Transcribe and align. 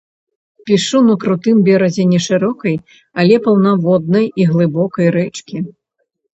Пішу 0.69 1.01
на 1.09 1.15
крутым 1.23 1.57
беразе 1.67 2.03
нешырокай, 2.15 2.75
але 3.21 3.35
паўнаводнай 3.45 4.25
і 4.41 4.51
глыбокай 4.51 5.07
рэчкі. 5.21 5.57